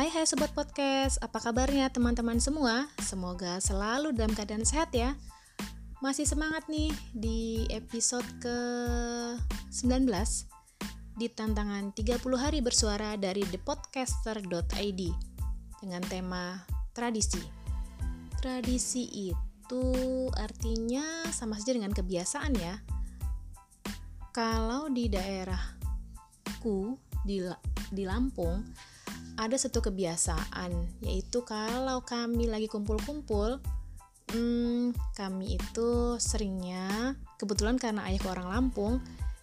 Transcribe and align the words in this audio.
Hai 0.00 0.08
hai 0.08 0.24
sobat 0.24 0.48
podcast, 0.56 1.20
apa 1.20 1.36
kabarnya 1.44 1.92
teman-teman 1.92 2.40
semua? 2.40 2.88
Semoga 3.04 3.60
selalu 3.60 4.16
dalam 4.16 4.32
keadaan 4.32 4.64
sehat 4.64 4.96
ya. 4.96 5.12
Masih 6.00 6.24
semangat 6.24 6.64
nih 6.72 6.88
di 7.12 7.68
episode 7.68 8.24
ke-19 8.40 10.08
di 11.20 11.28
tantangan 11.28 11.92
30 11.92 12.16
hari 12.32 12.64
bersuara 12.64 13.20
dari 13.20 13.44
thepodcaster.id 13.44 15.00
dengan 15.84 16.02
tema 16.08 16.64
tradisi. 16.96 17.44
Tradisi 18.40 19.04
itu 19.04 19.84
artinya 20.32 21.28
sama 21.28 21.60
saja 21.60 21.76
dengan 21.76 21.92
kebiasaan 21.92 22.56
ya. 22.56 22.80
Kalau 24.32 24.88
di 24.88 25.12
daerahku 25.12 26.96
di 27.28 27.44
di 27.92 28.08
Lampung 28.08 28.64
ada 29.40 29.56
satu 29.56 29.80
kebiasaan 29.80 31.00
yaitu 31.00 31.40
kalau 31.48 32.04
kami 32.04 32.44
lagi 32.44 32.68
kumpul-kumpul 32.68 33.56
hmm, 34.36 34.92
kami 35.16 35.56
itu 35.56 36.20
seringnya 36.20 37.16
kebetulan 37.40 37.80
karena 37.80 38.04
ayahku 38.04 38.28
orang 38.28 38.52
Lampung 38.52 39.00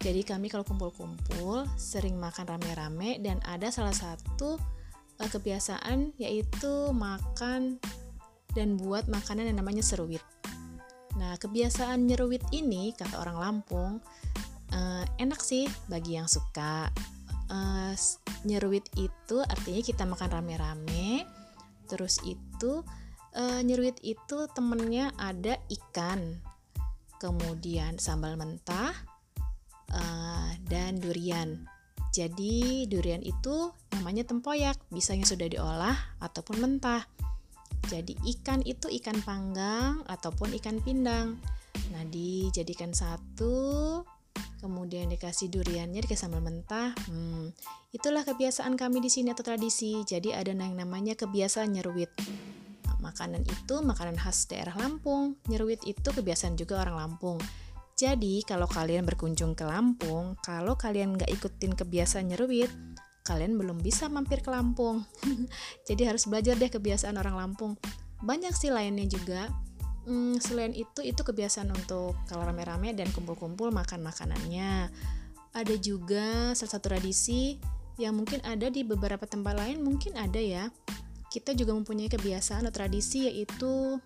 jadi 0.00 0.24
kami 0.24 0.48
kalau 0.48 0.64
kumpul-kumpul 0.64 1.68
sering 1.76 2.16
makan 2.16 2.56
rame-rame 2.56 3.20
dan 3.20 3.36
ada 3.44 3.68
salah 3.68 3.92
satu 3.92 4.56
uh, 5.20 5.28
kebiasaan 5.28 6.16
yaitu 6.16 6.88
makan 6.96 7.76
dan 8.56 8.80
buat 8.80 9.06
makanan 9.06 9.46
yang 9.46 9.62
namanya 9.62 9.84
seruit. 9.84 10.24
Nah, 11.20 11.36
kebiasaan 11.38 12.08
nyeruit 12.08 12.42
ini 12.50 12.96
kata 12.96 13.20
orang 13.20 13.36
Lampung 13.38 14.00
uh, 14.72 15.04
enak 15.20 15.38
sih 15.44 15.68
bagi 15.86 16.16
yang 16.16 16.26
suka 16.26 16.88
uh, 17.50 17.92
nyeruit 18.46 18.86
itu 18.96 19.42
artinya 19.42 19.82
kita 19.82 20.06
makan 20.06 20.30
rame-rame 20.30 21.26
terus 21.90 22.22
itu 22.22 22.86
uh, 23.34 23.60
nyeruit 23.66 23.98
itu 24.00 24.46
temennya 24.54 25.10
ada 25.18 25.58
ikan 25.68 26.38
kemudian 27.20 28.00
sambal 28.00 28.34
mentah 28.40 28.96
uh, 29.92 30.50
dan 30.64 30.96
durian. 30.96 31.68
Jadi 32.10 32.88
durian 32.90 33.22
itu 33.22 33.70
namanya 33.94 34.26
tempoyak 34.26 34.74
bisanya 34.90 35.28
sudah 35.28 35.46
diolah 35.46 35.94
ataupun 36.18 36.58
mentah. 36.58 37.06
Jadi 37.86 38.18
ikan 38.34 38.64
itu 38.66 38.90
ikan 38.98 39.22
panggang 39.22 40.02
ataupun 40.10 40.50
ikan 40.58 40.82
pindang. 40.82 41.38
Nah 41.94 42.02
dijadikan 42.10 42.90
satu 42.90 44.02
kemudian 44.90 45.14
dikasih 45.14 45.54
duriannya, 45.54 46.02
dikasih 46.02 46.26
sambal 46.26 46.42
mentah. 46.42 46.90
Hmm, 47.06 47.54
itulah 47.94 48.26
kebiasaan 48.26 48.74
kami 48.74 48.98
di 48.98 49.06
sini 49.06 49.30
atau 49.30 49.46
tradisi. 49.46 50.02
Jadi 50.02 50.34
ada 50.34 50.50
yang 50.50 50.74
namanya 50.74 51.14
kebiasaan 51.14 51.78
nyeruit. 51.78 52.10
Nah, 52.90 52.98
makanan 52.98 53.46
itu 53.46 53.86
makanan 53.86 54.18
khas 54.18 54.50
daerah 54.50 54.74
Lampung. 54.74 55.38
Nyeruit 55.46 55.78
itu 55.86 56.10
kebiasaan 56.10 56.58
juga 56.58 56.82
orang 56.82 57.06
Lampung. 57.06 57.38
Jadi 57.94 58.42
kalau 58.42 58.66
kalian 58.66 59.06
berkunjung 59.06 59.54
ke 59.54 59.62
Lampung, 59.62 60.34
kalau 60.42 60.74
kalian 60.74 61.14
nggak 61.14 61.30
ikutin 61.38 61.78
kebiasaan 61.78 62.34
nyeruit, 62.34 62.74
kalian 63.22 63.54
belum 63.54 63.78
bisa 63.78 64.10
mampir 64.10 64.42
ke 64.42 64.50
Lampung. 64.50 65.06
Jadi 65.86 66.02
harus 66.02 66.26
belajar 66.26 66.58
deh 66.58 66.66
kebiasaan 66.66 67.14
orang 67.14 67.38
Lampung. 67.38 67.78
Banyak 68.26 68.58
sih 68.58 68.74
lainnya 68.74 69.06
juga 69.06 69.54
hmm, 70.10 70.42
selain 70.42 70.74
itu 70.74 71.06
itu 71.06 71.22
kebiasaan 71.22 71.70
untuk 71.70 72.18
kalau 72.26 72.42
rame-rame 72.42 72.90
dan 72.98 73.06
kumpul-kumpul 73.14 73.70
makan 73.70 74.02
makanannya. 74.02 74.90
Ada 75.54 75.74
juga 75.78 76.50
salah 76.58 76.72
satu 76.74 76.90
tradisi 76.90 77.62
yang 77.94 78.18
mungkin 78.18 78.42
ada 78.42 78.66
di 78.66 78.82
beberapa 78.82 79.22
tempat 79.30 79.54
lain 79.54 79.86
mungkin 79.86 80.18
ada 80.18 80.42
ya. 80.42 80.66
Kita 81.30 81.54
juga 81.54 81.70
mempunyai 81.78 82.10
kebiasaan 82.10 82.66
atau 82.66 82.74
tradisi 82.74 83.30
yaitu 83.30 84.02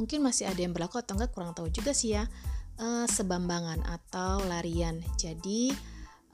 mungkin 0.00 0.24
masih 0.24 0.48
ada 0.48 0.64
yang 0.64 0.72
berlaku 0.72 0.96
atau 1.04 1.20
enggak 1.20 1.36
kurang 1.36 1.52
tahu 1.52 1.68
juga 1.68 1.92
sih 1.92 2.16
ya. 2.16 2.24
Uh, 2.78 3.04
sebambangan 3.04 3.84
atau 3.84 4.40
larian. 4.48 5.02
Jadi 5.20 5.74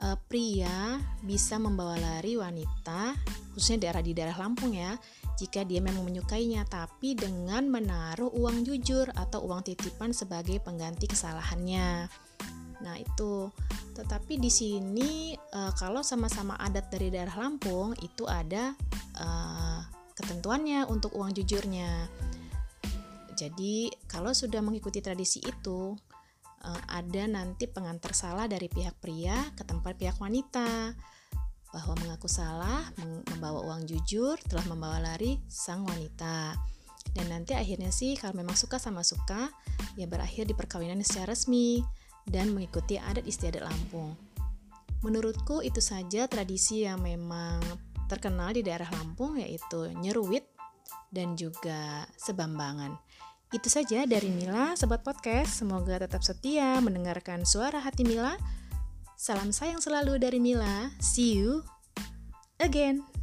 uh, 0.03 0.19
pria 0.27 0.99
bisa 1.23 1.61
membawa 1.61 1.95
lari 2.01 2.35
wanita 2.35 3.15
khususnya 3.55 3.87
daerah 3.87 4.03
di 4.03 4.13
daerah 4.17 4.35
Lampung 4.35 4.75
ya 4.75 4.99
jika 5.35 5.67
dia 5.67 5.83
memang 5.83 6.07
menyukainya, 6.07 6.63
tapi 6.71 7.19
dengan 7.19 7.67
menaruh 7.67 8.31
uang 8.39 8.63
jujur 8.63 9.11
atau 9.19 9.43
uang 9.43 9.67
titipan 9.67 10.15
sebagai 10.15 10.63
pengganti 10.63 11.11
kesalahannya. 11.11 12.07
Nah, 12.87 12.95
itu. 12.99 13.51
Tetapi 13.99 14.39
di 14.39 14.51
sini 14.51 15.35
e, 15.35 15.61
kalau 15.75 16.07
sama-sama 16.07 16.55
adat 16.59 16.91
dari 16.91 17.11
daerah 17.11 17.35
Lampung 17.35 17.99
itu 17.99 18.27
ada 18.31 18.79
e, 19.15 19.29
ketentuannya 20.15 20.87
untuk 20.87 21.19
uang 21.19 21.35
jujurnya. 21.35 22.07
Jadi, 23.35 23.91
kalau 24.07 24.31
sudah 24.31 24.63
mengikuti 24.63 25.03
tradisi 25.03 25.43
itu, 25.43 25.99
e, 26.65 26.71
ada 26.89 27.23
nanti 27.29 27.69
pengantar 27.69 28.17
salah 28.17 28.49
dari 28.49 28.73
pihak 28.73 28.97
pria 28.99 29.37
ke 29.53 29.63
tempat 29.69 30.01
pihak 30.01 30.17
wanita 30.17 30.97
bahwa 31.75 31.99
mengaku 31.99 32.31
salah, 32.31 32.87
membawa 33.35 33.67
uang 33.67 33.83
jujur, 33.91 34.39
telah 34.47 34.63
membawa 34.71 35.03
lari 35.03 35.43
sang 35.51 35.83
wanita. 35.83 36.55
Dan 37.11 37.35
nanti 37.35 37.59
akhirnya 37.59 37.91
sih 37.91 38.15
kalau 38.15 38.39
memang 38.39 38.55
suka 38.55 38.79
sama 38.79 39.03
suka, 39.03 39.51
ya 39.99 40.07
berakhir 40.07 40.47
di 40.47 40.55
perkawinan 40.55 41.03
secara 41.03 41.35
resmi 41.35 41.83
dan 42.31 42.55
mengikuti 42.55 42.95
adat 42.95 43.27
istiadat 43.27 43.67
Lampung. 43.67 44.15
Menurutku 45.03 45.61
itu 45.67 45.83
saja 45.83 46.31
tradisi 46.31 46.87
yang 46.87 47.03
memang 47.03 47.59
terkenal 48.07 48.55
di 48.55 48.63
daerah 48.63 48.89
Lampung 48.95 49.37
yaitu 49.37 49.91
nyeruit 49.99 50.47
dan 51.11 51.35
juga 51.35 52.07
sebambangan. 52.17 52.95
Itu 53.55 53.71
saja 53.71 54.03
dari 54.03 54.35
Mila, 54.35 54.75
Sobat 54.75 55.07
Podcast. 55.07 55.63
Semoga 55.63 56.03
tetap 56.03 56.27
setia 56.27 56.83
mendengarkan 56.83 57.47
suara 57.47 57.79
hati 57.79 58.03
Mila 58.03 58.35
Salam 59.15 59.55
sayang 59.55 59.79
selalu 59.79 60.19
dari 60.19 60.43
Mila. 60.43 60.91
See 60.99 61.39
you 61.39 61.63
again. 62.59 63.14